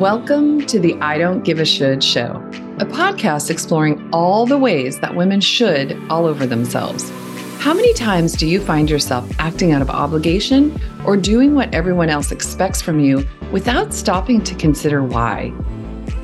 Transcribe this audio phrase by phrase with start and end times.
[0.00, 2.42] Welcome to the I Don't Give a Should show,
[2.78, 7.10] a podcast exploring all the ways that women should all over themselves.
[7.58, 12.08] How many times do you find yourself acting out of obligation or doing what everyone
[12.08, 15.50] else expects from you without stopping to consider why?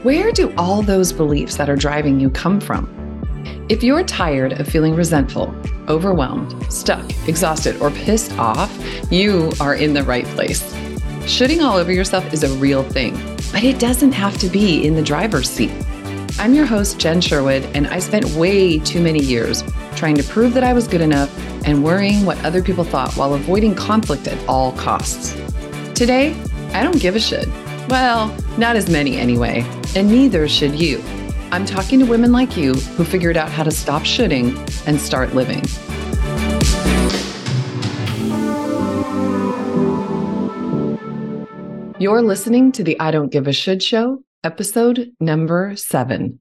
[0.04, 2.88] Where do all those beliefs that are driving you come from?
[3.68, 5.54] If you're tired of feeling resentful,
[5.86, 8.74] overwhelmed, stuck, exhausted, or pissed off,
[9.12, 10.62] you are in the right place.
[11.26, 13.12] Shooting all over yourself is a real thing,
[13.50, 15.72] but it doesn't have to be in the driver's seat.
[16.38, 19.64] I'm your host, Jen Sherwood, and I spent way too many years
[19.96, 21.36] trying to prove that I was good enough
[21.66, 25.34] and worrying what other people thought while avoiding conflict at all costs.
[25.96, 26.32] Today,
[26.72, 27.48] I don't give a shit.
[27.88, 29.64] Well, not as many anyway,
[29.96, 31.02] and neither should you.
[31.50, 34.56] I'm talking to women like you who figured out how to stop shooting
[34.86, 35.64] and start living.
[41.98, 46.38] You're listening to the I Don't Give a Should show, episode number seven.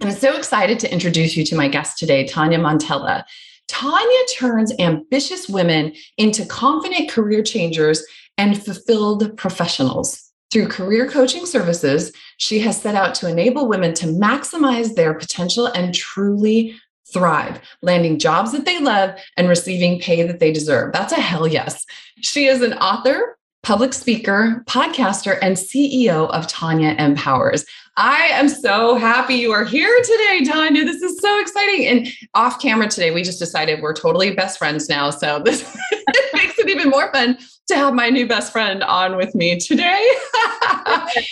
[0.00, 3.22] I'm so excited to introduce you to my guest today, Tonya Montella.
[3.70, 8.02] Tonya turns ambitious women into confident career changers
[8.38, 10.32] and fulfilled professionals.
[10.50, 15.66] Through career coaching services, she has set out to enable women to maximize their potential
[15.66, 16.74] and truly
[17.12, 20.94] thrive, landing jobs that they love and receiving pay that they deserve.
[20.94, 21.84] That's a hell yes.
[22.22, 27.64] She is an author, public speaker, podcaster, and CEO of Tonya Empowers.
[27.96, 30.84] I am so happy you are here today, Tonya.
[30.84, 31.86] This is so exciting.
[31.86, 35.10] And off camera today, we just decided we're totally best friends now.
[35.10, 35.62] So this
[36.34, 37.38] makes it even more fun
[37.68, 40.08] to have my new best friend on with me today.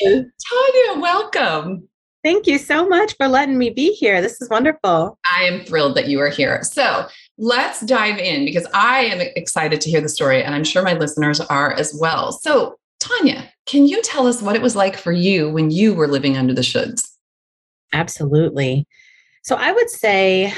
[0.05, 1.89] Tonya, welcome.
[2.22, 4.20] Thank you so much for letting me be here.
[4.20, 5.19] This is wonderful.
[5.34, 6.62] I am thrilled that you are here.
[6.62, 7.09] So,
[7.41, 10.92] let's dive in because I am excited to hear the story, and I'm sure my
[10.92, 12.32] listeners are as well.
[12.32, 16.06] So, Tonya, can you tell us what it was like for you when you were
[16.06, 17.09] living under the shoulds?
[17.92, 18.87] Absolutely.
[19.42, 20.53] So, I would say,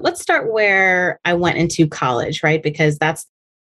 [0.00, 2.62] let's start where I went into college, right?
[2.62, 3.26] Because that's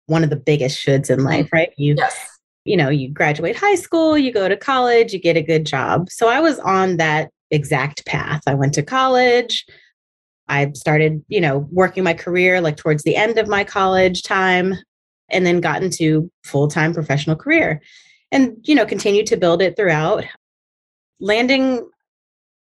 [0.07, 1.73] one of the biggest shoulds in life, right?
[1.77, 2.29] You, yes.
[2.65, 6.11] you know, you graduate high school, you go to college, you get a good job.
[6.11, 8.43] So, I was on that exact path.
[8.49, 9.65] I went to college.
[10.49, 14.75] I started, you know, working my career like towards the end of my college time
[15.31, 17.83] and then got into full-time professional career
[18.33, 20.25] and, you know, continued to build it throughout
[21.21, 21.89] landing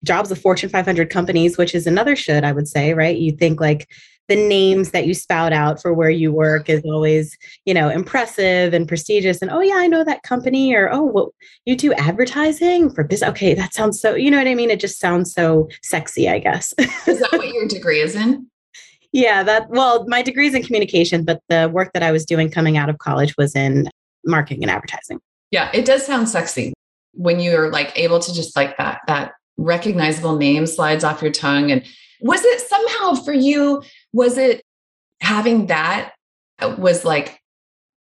[0.05, 3.17] jobs with Fortune 500 companies, which is another should I would say, right?
[3.17, 3.89] You think like
[4.29, 8.73] the names that you spout out for where you work is always, you know, impressive
[8.73, 9.43] and prestigious.
[9.43, 10.75] And oh yeah, I know that company.
[10.75, 13.31] Or oh, well, you do advertising for business.
[13.31, 14.15] Okay, that sounds so.
[14.15, 14.71] You know what I mean?
[14.71, 16.29] It just sounds so sexy.
[16.29, 16.73] I guess.
[16.79, 18.49] is that what your degree is in?
[19.13, 19.69] Yeah, that.
[19.69, 22.89] Well, my degree is in communication, but the work that I was doing coming out
[22.89, 23.89] of college was in
[24.25, 25.21] marketing and advertising.
[25.51, 26.73] Yeah, it does sound sexy
[27.13, 31.71] when you're like able to just like that that recognizable name slides off your tongue
[31.71, 31.85] and
[32.21, 33.83] was it somehow for you
[34.15, 34.63] was it
[35.21, 36.15] having that
[36.61, 37.41] uh, was like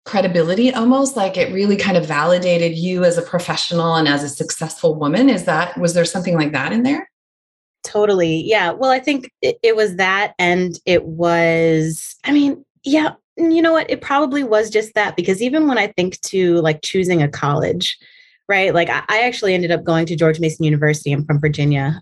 [0.06, 1.16] credibility almost?
[1.16, 5.28] Like it really kind of validated you as a professional and as a successful woman?
[5.28, 7.10] Is that was there something like that in there?
[7.84, 8.42] Totally.
[8.44, 8.70] Yeah.
[8.72, 13.72] Well i think it, it was that and it was i mean yeah you know
[13.72, 13.88] what?
[13.88, 17.98] It probably was just that because even when i think to like choosing a college
[18.48, 18.72] right?
[18.74, 21.12] Like I, I actually ended up going to george mason university.
[21.12, 22.00] I'm from virginia.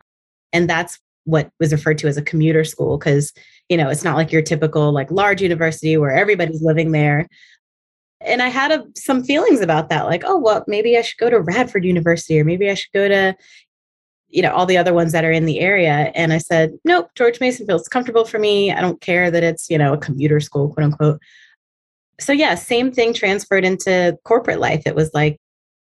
[0.52, 3.32] And that's what was referred to as a commuter school because
[3.68, 7.26] you know it's not like your typical like large university where everybody's living there.
[8.22, 11.28] And i had a, some feelings about that like oh well maybe i should go
[11.28, 13.36] to radford university or maybe i should go to
[14.28, 16.10] you know all the other ones that are in the area.
[16.14, 18.72] And i said nope george mason feels comfortable for me.
[18.72, 21.20] I don't care that it's you know a commuter school quote unquote.
[22.18, 24.84] So yeah same thing transferred into corporate life.
[24.86, 25.38] It was like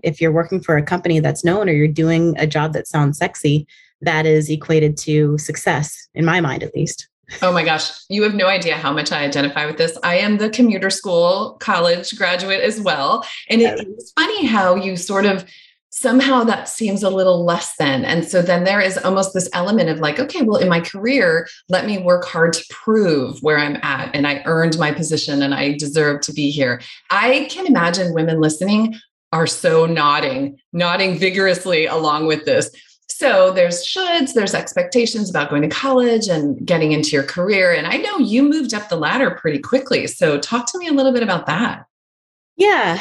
[0.03, 3.17] if you're working for a company that's known or you're doing a job that sounds
[3.17, 3.67] sexy
[4.01, 7.07] that is equated to success, in my mind at least.
[7.41, 9.97] Oh my gosh, you have no idea how much I identify with this.
[10.03, 13.23] I am the commuter school college graduate as well.
[13.49, 15.45] And it's funny how you sort of
[15.91, 18.05] somehow that seems a little less than.
[18.05, 21.47] And so then there is almost this element of like, okay, well, in my career,
[21.67, 24.15] let me work hard to prove where I'm at.
[24.15, 26.81] And I earned my position and I deserve to be here.
[27.09, 28.95] I can imagine women listening
[29.31, 32.71] are so nodding, nodding vigorously along with this
[33.19, 37.73] so there's shoulds, there's expectations about going to college and getting into your career.
[37.73, 40.07] And I know you moved up the ladder pretty quickly.
[40.07, 41.85] So talk to me a little bit about that.
[42.55, 42.97] Yeah.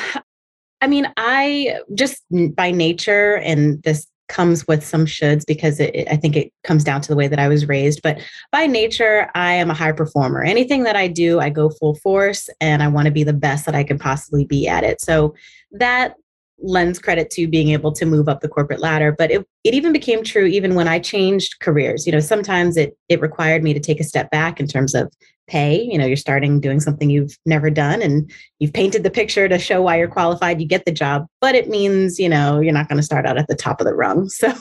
[0.80, 2.24] I mean, I just
[2.56, 7.00] by nature, and this comes with some shoulds because it, I think it comes down
[7.02, 8.02] to the way that I was raised.
[8.02, 8.20] But
[8.50, 10.42] by nature, I am a high performer.
[10.42, 13.66] Anything that I do, I go full force and I want to be the best
[13.66, 15.00] that I can possibly be at it.
[15.00, 15.36] So
[15.70, 16.16] that
[16.60, 19.92] lends credit to being able to move up the corporate ladder but it, it even
[19.92, 22.06] became true even when i changed careers.
[22.06, 25.12] You know sometimes it it required me to take a step back in terms of
[25.46, 25.80] pay.
[25.80, 29.58] You know you're starting doing something you've never done and you've painted the picture to
[29.58, 32.88] show why you're qualified you get the job but it means you know you're not
[32.88, 34.28] going to start out at the top of the rung.
[34.38, 34.52] So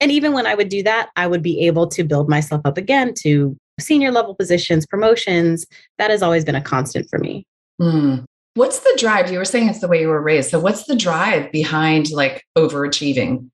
[0.00, 2.78] and even when i would do that i would be able to build myself up
[2.78, 5.66] again to senior level positions promotions.
[5.98, 7.46] That has always been a constant for me.
[7.80, 8.24] Mm.
[8.58, 9.30] What's the drive?
[9.30, 10.50] You were saying it's the way you were raised.
[10.50, 13.48] So, what's the drive behind like overachieving?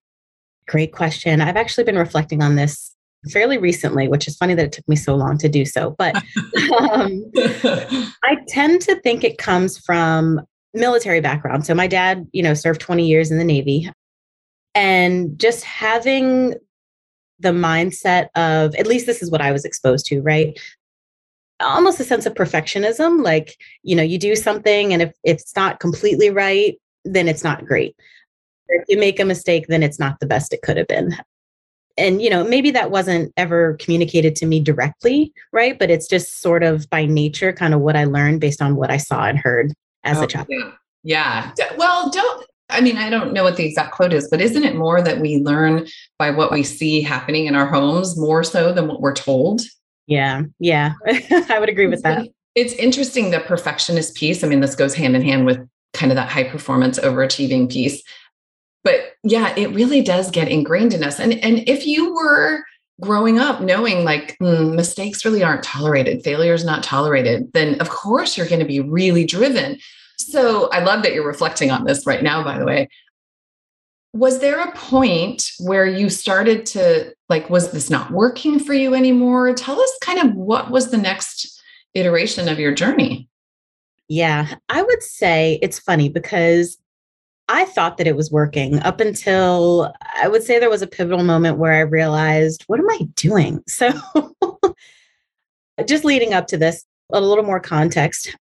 [0.67, 1.43] Great question.
[1.43, 2.91] I've actually been reflecting on this
[3.31, 5.95] fairly recently, which is funny that it took me so long to do so.
[5.99, 6.17] But
[6.81, 7.23] um,
[8.23, 10.41] I tend to think it comes from
[10.73, 11.67] military background.
[11.67, 13.91] So, my dad, you know, served 20 years in the Navy.
[14.75, 16.55] And just having
[17.41, 20.59] the mindset of, at least this is what I was exposed to, right?
[21.65, 25.57] Almost a sense of perfectionism like you know you do something and if, if it's
[25.57, 27.95] not completely right then it's not great.
[28.69, 31.17] If you make a mistake then it's not the best it could have been.
[31.97, 35.79] And you know maybe that wasn't ever communicated to me directly right?
[35.79, 38.91] But it's just sort of by nature kind of what i learned based on what
[38.91, 39.73] i saw and heard
[40.03, 40.47] as oh, a child.
[41.03, 41.53] yeah.
[41.59, 41.73] yeah.
[41.77, 44.75] Well don't I mean, I don't know what the exact quote is, but isn't it
[44.75, 45.87] more that we learn
[46.19, 49.61] by what we see happening in our homes more so than what we're told?
[50.07, 50.43] Yeah.
[50.59, 50.95] Yeah.
[51.07, 52.29] I would agree with that.
[52.55, 54.45] It's interesting the perfectionist piece.
[54.45, 58.03] I mean, this goes hand in hand with kind of that high performance overachieving piece.
[58.83, 61.19] But yeah, it really does get ingrained in us.
[61.19, 62.63] And and if you were
[63.01, 67.89] growing up knowing like mm, mistakes really aren't tolerated, failure is not tolerated, then of
[67.89, 69.79] course you're going to be really driven.
[70.17, 72.89] So I love that you're reflecting on this right now, by the way
[74.15, 78.95] was there a point where you started to like was this not working for you
[78.95, 79.53] anymore?
[79.53, 81.61] Tell us kind of what was the next
[81.95, 83.29] iteration of your journey.
[84.09, 86.77] Yeah i would say it's funny because
[87.49, 91.25] i thought that it was working up until i would say there was a pivotal
[91.25, 93.63] moment where i realized what am i doing?
[93.69, 93.93] So
[95.87, 98.37] just leading up to this a little more context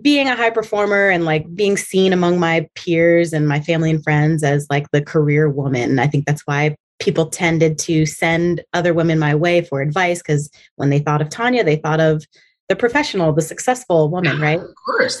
[0.00, 4.02] being a high performer and like being seen among my peers and my family and
[4.02, 5.98] friends as like the career woman.
[5.98, 10.50] I think that's why people tended to send other women my way for advice because
[10.76, 12.24] when they thought of Tonya, they thought of
[12.68, 14.60] the professional, the successful woman, right?
[14.60, 15.20] Of course.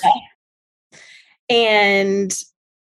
[1.48, 2.32] And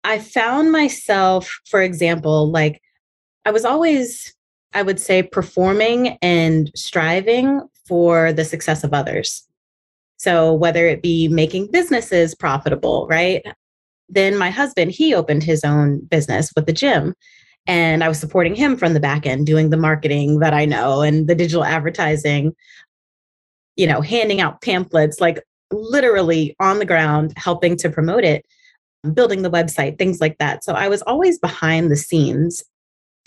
[0.05, 2.81] I found myself, for example, like
[3.45, 4.35] I was always,
[4.73, 9.47] I would say, performing and striving for the success of others.
[10.17, 13.43] So whether it be making businesses profitable, right?
[14.09, 17.15] Then my husband, he opened his own business with the gym.
[17.67, 21.01] And I was supporting him from the back end, doing the marketing that I know
[21.01, 22.53] and the digital advertising,
[23.77, 28.45] you know, handing out pamphlets, like literally on the ground, helping to promote it,
[29.15, 30.63] building the website, things like that.
[30.63, 32.63] So I was always behind the scenes.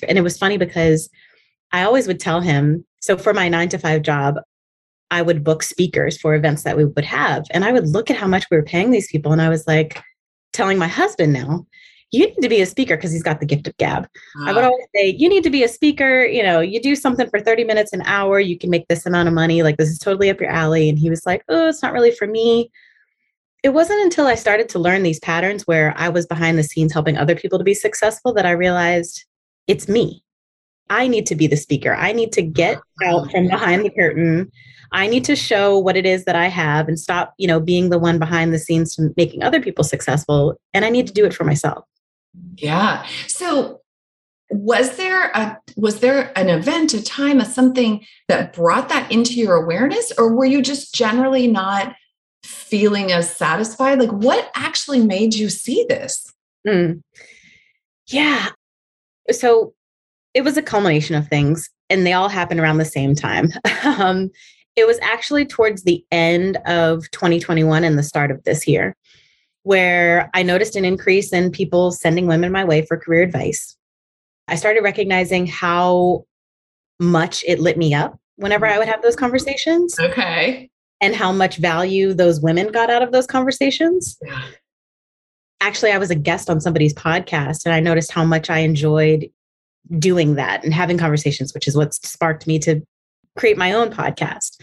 [0.07, 1.10] And it was funny because
[1.72, 4.36] I always would tell him so for my nine to five job,
[5.12, 7.45] I would book speakers for events that we would have.
[7.51, 9.31] And I would look at how much we were paying these people.
[9.31, 10.01] And I was like,
[10.57, 11.65] telling my husband now,
[12.12, 14.06] you need to be a speaker because he's got the gift of gab.
[14.39, 14.68] Uh, I would ah.
[14.68, 16.25] always say, you need to be a speaker.
[16.25, 19.27] You know, you do something for 30 minutes, an hour, you can make this amount
[19.27, 19.62] of money.
[19.62, 20.89] Like, this is totally up your alley.
[20.89, 22.72] And he was like, oh, it's not really for me.
[23.63, 26.93] It wasn't until I started to learn these patterns where I was behind the scenes
[26.93, 29.25] helping other people to be successful that I realized
[29.67, 30.24] it's me.
[30.89, 31.94] I need to be the speaker.
[31.94, 34.51] I need to get out from behind the curtain
[34.91, 37.89] I need to show what it is that I have and stop, you know, being
[37.89, 40.60] the one behind the scenes making other people successful.
[40.74, 41.86] And I need to do it for myself.
[42.58, 43.06] Yeah.
[43.27, 43.82] So
[44.50, 49.34] was there a was there an event, a time, a something that brought that into
[49.34, 51.94] your awareness, or were you just generally not
[52.44, 54.00] feeling as satisfied?
[54.00, 56.32] Like what actually made you see this?
[56.65, 57.01] Mm.
[58.08, 58.50] Yeah.
[59.32, 59.74] So
[60.38, 63.50] it was a culmination of things and they all happened around the same time.
[63.84, 64.29] um,
[64.75, 68.96] it was actually towards the end of 2021 and the start of this year
[69.63, 73.75] where I noticed an increase in people sending women my way for career advice.
[74.48, 76.25] I started recognizing how
[77.00, 80.00] much it lit me up whenever I would have those conversations.
[80.00, 80.70] Okay.
[81.01, 84.20] And how much value those women got out of those conversations.
[84.24, 84.44] Yeah.
[85.62, 89.32] Actually, I was a guest on somebody's podcast and I noticed how much I enjoyed
[90.00, 92.82] doing that and having conversations, which is what sparked me to
[93.38, 94.60] create my own podcast.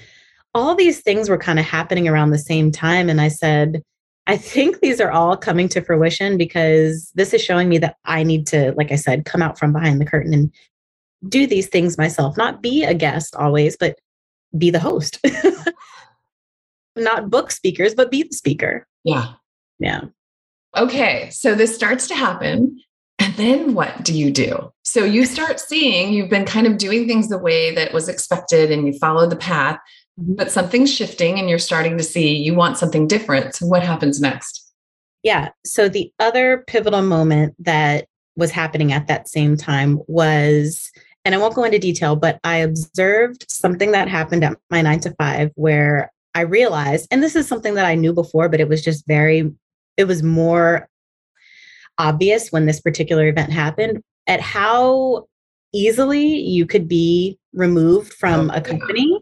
[0.55, 3.09] All these things were kind of happening around the same time.
[3.09, 3.83] And I said,
[4.27, 8.23] I think these are all coming to fruition because this is showing me that I
[8.23, 10.53] need to, like I said, come out from behind the curtain and
[11.29, 13.99] do these things myself, not be a guest always, but
[14.57, 15.19] be the host.
[16.97, 18.87] not book speakers, but be the speaker.
[19.05, 19.33] Yeah.
[19.79, 20.03] Yeah.
[20.77, 22.81] okay, so this starts to happen.
[23.37, 24.73] And then what do you do?
[24.83, 28.71] So you start seeing you've been kind of doing things the way that was expected
[28.71, 29.79] and you follow the path,
[30.21, 30.35] mm-hmm.
[30.35, 33.57] but something's shifting and you're starting to see you want something different.
[33.57, 34.73] So what happens next?
[35.25, 35.49] Yeah.
[35.65, 40.93] So the other pivotal moment that was happening at that same time was,
[41.25, 45.01] and I won't go into detail, but I observed something that happened at my nine
[45.01, 48.69] to five where I realized, and this is something that I knew before, but it
[48.69, 49.53] was just very,
[49.97, 50.89] it was more
[51.99, 55.27] obvious when this particular event happened at how
[55.73, 59.21] easily you could be removed from oh, a company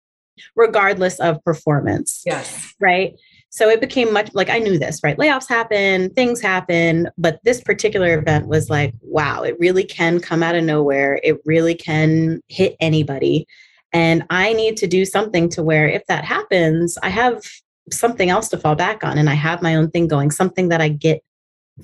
[0.56, 2.22] regardless of performance.
[2.26, 2.74] Yes.
[2.80, 3.14] Right.
[3.50, 5.16] So it became much like I knew this, right?
[5.18, 10.42] Layoffs happen, things happen, but this particular event was like, wow, it really can come
[10.42, 11.20] out of nowhere.
[11.22, 13.46] It really can hit anybody.
[13.92, 17.42] And I need to do something to where if that happens, I have
[17.90, 20.80] something else to fall back on and I have my own thing going, something that
[20.80, 21.22] I get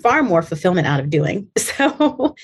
[0.03, 1.49] far more fulfillment out of doing.
[1.59, 2.35] So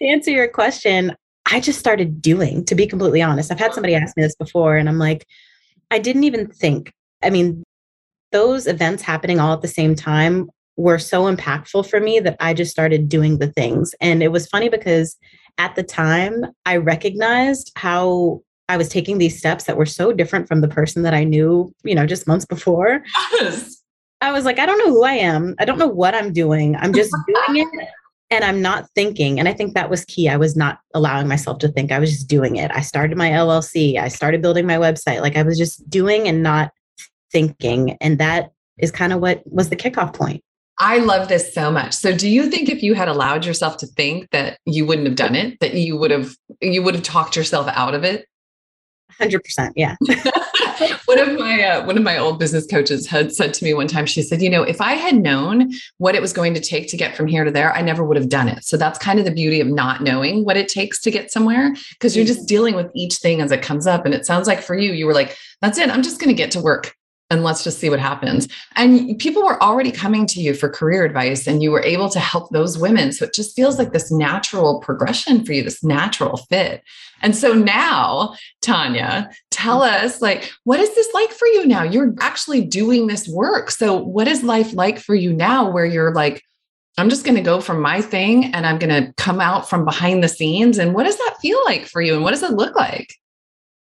[0.00, 1.14] to answer your question,
[1.50, 3.52] I just started doing, to be completely honest.
[3.52, 5.26] I've had somebody ask me this before, and I'm like,
[5.90, 6.92] I didn't even think.
[7.22, 7.62] I mean,
[8.32, 12.54] those events happening all at the same time were so impactful for me that I
[12.54, 13.94] just started doing the things.
[14.00, 15.16] And it was funny because
[15.58, 20.48] at the time, I recognized how I was taking these steps that were so different
[20.48, 23.04] from the person that I knew, you know, just months before.
[23.32, 23.83] Yes.
[24.20, 25.54] I was like, I don't know who I am.
[25.58, 26.76] I don't know what I'm doing.
[26.76, 27.14] I'm just
[27.46, 27.88] doing it
[28.30, 29.38] and I'm not thinking.
[29.38, 30.28] And I think that was key.
[30.28, 31.92] I was not allowing myself to think.
[31.92, 32.70] I was just doing it.
[32.74, 33.98] I started my LLC.
[33.98, 35.20] I started building my website.
[35.20, 36.72] Like I was just doing and not
[37.30, 37.96] thinking.
[38.00, 40.42] And that is kind of what was the kickoff point.
[40.80, 41.92] I love this so much.
[41.92, 45.16] So do you think if you had allowed yourself to think that you wouldn't have
[45.16, 48.26] done it, that you would have you would have talked yourself out of it?
[49.20, 49.96] 100%, yeah.
[51.06, 53.86] one of my uh, one of my old business coaches had said to me one
[53.86, 56.88] time she said you know if i had known what it was going to take
[56.88, 59.18] to get from here to there i never would have done it so that's kind
[59.18, 62.40] of the beauty of not knowing what it takes to get somewhere because you're just
[62.40, 62.46] mm-hmm.
[62.46, 65.06] dealing with each thing as it comes up and it sounds like for you you
[65.06, 66.94] were like that's it i'm just going to get to work
[67.30, 68.48] and let's just see what happens.
[68.76, 72.20] And people were already coming to you for career advice, and you were able to
[72.20, 73.12] help those women.
[73.12, 76.82] So it just feels like this natural progression for you, this natural fit.
[77.22, 80.04] And so now, Tonya, tell mm-hmm.
[80.04, 81.82] us like, what is this like for you now?
[81.82, 83.70] You're actually doing this work.
[83.70, 86.42] So, what is life like for you now where you're like,
[86.98, 89.84] I'm just going to go from my thing and I'm going to come out from
[89.84, 90.78] behind the scenes?
[90.78, 92.14] And what does that feel like for you?
[92.14, 93.14] And what does it look like?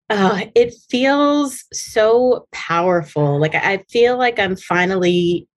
[0.08, 3.40] Uh, it feels so powerful.
[3.40, 5.48] Like I feel like I'm finally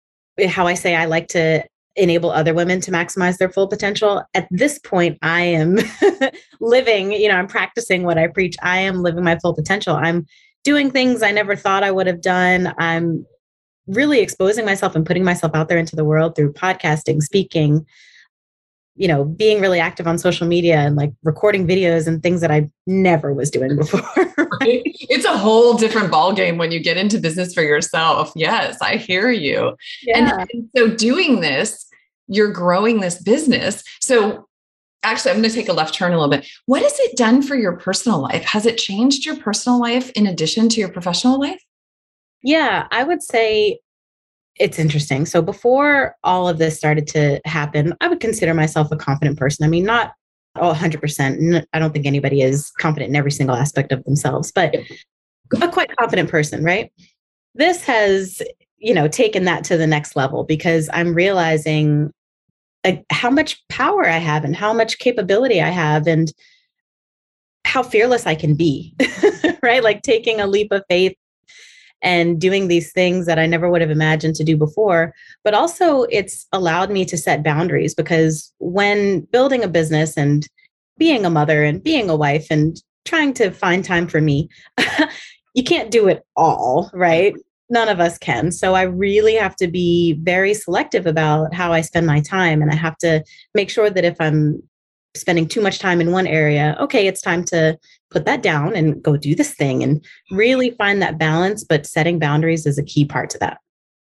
[0.46, 1.64] how I say I like to
[1.96, 4.22] enable other women to maximize their full potential.
[4.34, 5.78] At this point, I am
[6.60, 8.56] living, you know, I'm practicing what I preach.
[8.62, 9.96] I am living my full potential.
[9.96, 10.24] I'm
[10.64, 12.72] doing things I never thought I would have done.
[12.78, 13.26] I'm
[13.86, 17.84] really exposing myself and putting myself out there into the world through podcasting, speaking,
[18.98, 22.50] you know, being really active on social media and like recording videos and things that
[22.50, 24.02] I never was doing before.
[24.60, 24.82] right?
[24.84, 28.32] It's a whole different ball game when you get into business for yourself.
[28.34, 29.76] Yes, I hear you.
[30.02, 30.18] Yeah.
[30.18, 31.86] And, and so doing this,
[32.26, 33.84] you're growing this business.
[34.00, 34.48] So
[35.04, 36.48] actually, I'm going to take a left turn a little bit.
[36.66, 38.44] What has it done for your personal life?
[38.44, 41.62] Has it changed your personal life in addition to your professional life?
[42.42, 43.78] Yeah, I would say
[44.58, 45.26] it's interesting.
[45.26, 49.64] So before all of this started to happen, I would consider myself a confident person.
[49.64, 50.12] I mean, not
[50.56, 51.64] oh, 100%.
[51.72, 54.74] I don't think anybody is confident in every single aspect of themselves, but
[55.60, 56.92] a quite confident person, right?
[57.54, 58.42] This has,
[58.76, 62.10] you know, taken that to the next level because I'm realizing
[62.84, 66.32] like, how much power I have and how much capability I have and
[67.64, 68.94] how fearless I can be,
[69.62, 69.82] right?
[69.82, 71.16] Like taking a leap of faith
[72.02, 75.14] and doing these things that I never would have imagined to do before.
[75.44, 80.46] But also, it's allowed me to set boundaries because when building a business and
[80.96, 84.48] being a mother and being a wife and trying to find time for me,
[85.54, 87.34] you can't do it all, right?
[87.70, 88.50] None of us can.
[88.52, 92.62] So I really have to be very selective about how I spend my time.
[92.62, 93.22] And I have to
[93.54, 94.62] make sure that if I'm
[95.16, 97.78] spending too much time in one area, okay, it's time to
[98.10, 101.64] put that down and go do this thing and really find that balance.
[101.64, 103.58] But setting boundaries is a key part to that.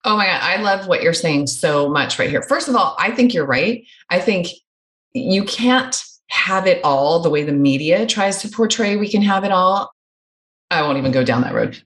[0.05, 0.41] Oh my God.
[0.43, 2.43] I love what you're saying so much right here.
[2.43, 3.87] First of all, I think you're right.
[4.11, 4.49] I think
[5.15, 9.45] you can't have it all the way the media tries to portray we can have
[9.45, 9.93] it all.
[10.71, 11.83] I won't even go down that road.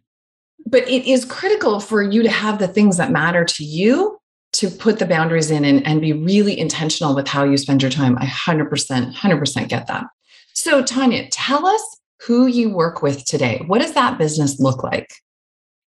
[0.67, 4.18] But it is critical for you to have the things that matter to you
[4.59, 7.93] to put the boundaries in and, and be really intentional with how you spend your
[7.93, 8.19] time.
[8.19, 10.07] I 100%, 100% get that.
[10.53, 13.63] So, Tonya, tell us who you work with today.
[13.69, 15.13] What does that business look like?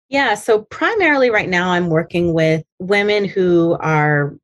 [0.07, 4.37] Yeah, so primarily right now, I'm working with women who are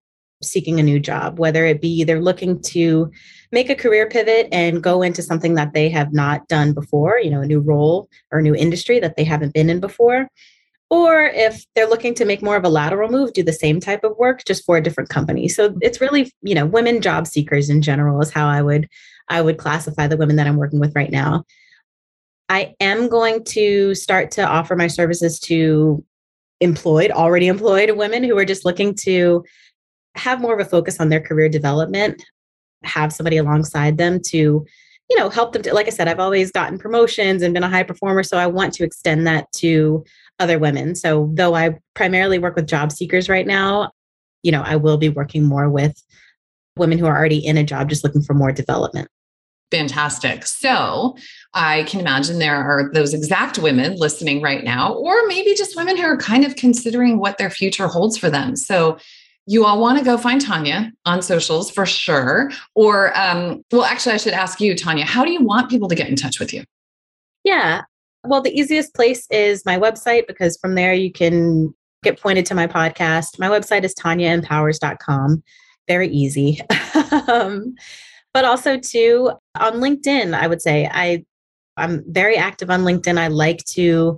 [0.44, 3.10] seeking a new job, whether it be they're looking to
[3.54, 7.30] make a career pivot and go into something that they have not done before, you
[7.30, 10.28] know, a new role or a new industry that they haven't been in before.
[10.90, 14.04] Or if they're looking to make more of a lateral move, do the same type
[14.06, 15.50] of work just for a different company.
[15.50, 18.88] So it's really, you know, women job seekers in general is how I would
[19.30, 21.44] I would classify the women that I'm working with right now.
[22.50, 26.04] I am going to start to offer my services to
[26.62, 29.44] employed, already employed women who are just looking to
[30.16, 32.24] have more of a focus on their career development,
[32.84, 34.66] have somebody alongside them to,
[35.10, 37.70] you know, help them to, like I said, I've always gotten promotions and been a
[37.70, 38.24] high performer.
[38.24, 40.06] So I want to extend that to
[40.40, 40.96] other women.
[40.96, 43.92] So though I primarily work with job seekers right now,
[44.44, 46.02] you know, I will be working more with
[46.78, 49.08] women who are already in a job just looking for more development.
[49.72, 50.46] Fantastic.
[50.46, 51.18] So
[51.54, 55.98] I can imagine there are those exact women listening right now, or maybe just women
[55.98, 58.56] who are kind of considering what their future holds for them.
[58.56, 58.98] So
[59.46, 62.52] you all want to go find Tonya on socials for sure.
[62.76, 65.96] Or, um, well, actually, I should ask you, Tonya, how do you want people to
[65.96, 66.64] get in touch with you?
[67.44, 67.82] Yeah.
[68.28, 72.56] Well, the easiest place is my website because from there you can get pointed to
[72.56, 73.40] my podcast.
[73.40, 75.44] My website is tonyaempowers.com.
[75.88, 76.62] Very easy.
[77.28, 77.76] um,
[78.34, 81.24] but also too on LinkedIn, I would say I
[81.78, 83.18] I'm very active on LinkedIn.
[83.18, 84.18] I like to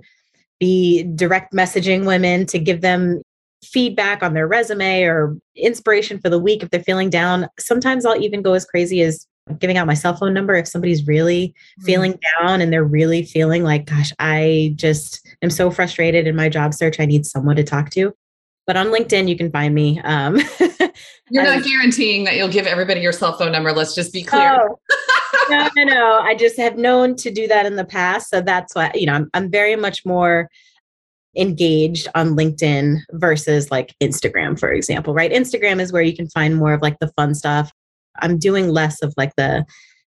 [0.58, 3.22] be direct messaging women to give them
[3.62, 7.46] feedback on their resume or inspiration for the week if they're feeling down.
[7.58, 9.26] Sometimes I'll even go as crazy as
[9.58, 11.84] giving out my cell phone number if somebody's really mm-hmm.
[11.84, 16.48] feeling down and they're really feeling like, gosh, I just am so frustrated in my
[16.48, 17.00] job search.
[17.00, 18.14] I need someone to talk to.
[18.66, 20.00] But on LinkedIn, you can find me.
[20.00, 20.38] Um,
[21.30, 23.72] You're not guaranteeing that you'll give everybody your cell phone number.
[23.72, 24.58] Let's just be clear.
[24.60, 24.78] Oh,
[25.50, 26.18] no, no, no.
[26.22, 28.30] I just have known to do that in the past.
[28.30, 30.48] So that's why, you know, I'm, I'm very much more
[31.36, 35.32] engaged on LinkedIn versus like Instagram, for example, right?
[35.32, 37.72] Instagram is where you can find more of like the fun stuff.
[38.18, 39.64] I'm doing less of like the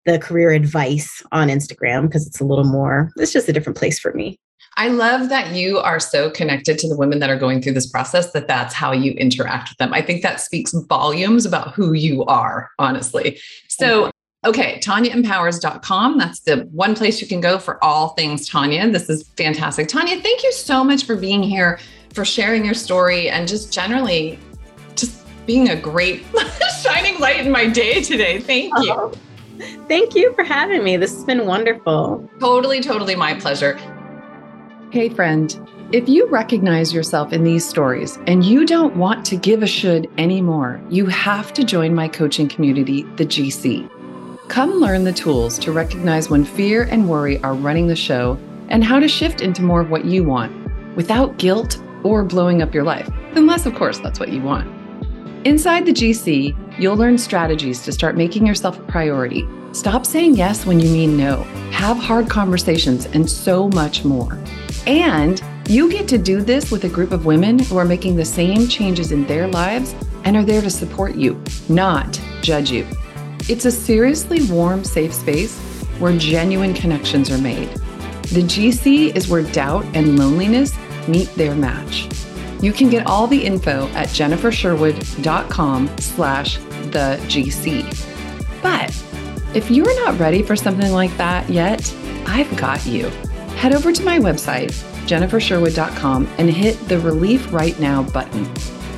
[0.06, 3.98] the career advice on Instagram because it's a little more, it's just a different place
[3.98, 4.38] for me.
[4.76, 7.88] I love that you are so connected to the women that are going through this
[7.88, 9.92] process that that's how you interact with them.
[9.92, 13.38] I think that speaks volumes about who you are, honestly.
[13.68, 14.10] So
[14.46, 16.16] Okay, tonyaempowers.com.
[16.16, 18.90] That's the one place you can go for all things Tonya.
[18.90, 19.86] This is fantastic.
[19.86, 21.78] Tonya, thank you so much for being here,
[22.14, 24.38] for sharing your story, and just generally
[25.50, 26.24] being a great
[26.80, 28.38] shining light in my day today.
[28.38, 28.92] Thank you.
[28.92, 29.12] Oh,
[29.88, 30.96] thank you for having me.
[30.96, 32.30] This has been wonderful.
[32.38, 33.76] Totally, totally my pleasure.
[34.92, 35.58] Hey, friend.
[35.90, 40.08] If you recognize yourself in these stories and you don't want to give a should
[40.18, 43.90] anymore, you have to join my coaching community, the GC.
[44.46, 48.84] Come learn the tools to recognize when fear and worry are running the show and
[48.84, 50.52] how to shift into more of what you want
[50.94, 54.79] without guilt or blowing up your life, unless, of course, that's what you want.
[55.46, 59.48] Inside the GC, you'll learn strategies to start making yourself a priority.
[59.72, 61.44] Stop saying yes when you mean no.
[61.72, 64.38] Have hard conversations and so much more.
[64.86, 68.24] And you get to do this with a group of women who are making the
[68.24, 72.86] same changes in their lives and are there to support you, not judge you.
[73.48, 75.58] It's a seriously warm, safe space
[76.00, 77.70] where genuine connections are made.
[78.34, 80.76] The GC is where doubt and loneliness
[81.08, 82.10] meet their match.
[82.60, 88.62] You can get all the info at jennifersherwood.com slash the GC.
[88.62, 88.90] But
[89.54, 91.94] if you're not ready for something like that yet,
[92.26, 93.08] I've got you.
[93.56, 94.70] Head over to my website,
[95.06, 98.48] jennifersherwood.com, and hit the Relief Right Now button.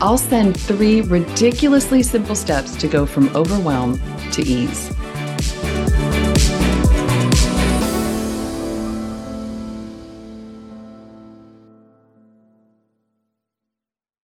[0.01, 4.01] I'll send three ridiculously simple steps to go from overwhelm
[4.33, 4.93] to ease.